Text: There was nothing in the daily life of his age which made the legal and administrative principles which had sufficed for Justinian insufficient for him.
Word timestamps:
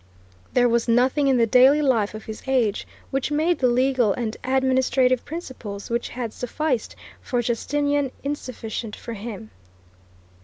There 0.53 0.67
was 0.67 0.87
nothing 0.87 1.27
in 1.27 1.37
the 1.37 1.45
daily 1.45 1.79
life 1.83 2.15
of 2.15 2.25
his 2.25 2.41
age 2.47 2.87
which 3.11 3.29
made 3.29 3.59
the 3.59 3.67
legal 3.67 4.13
and 4.13 4.35
administrative 4.43 5.23
principles 5.25 5.91
which 5.91 6.09
had 6.09 6.33
sufficed 6.33 6.95
for 7.21 7.39
Justinian 7.43 8.11
insufficient 8.23 8.95
for 8.95 9.13
him. 9.13 9.51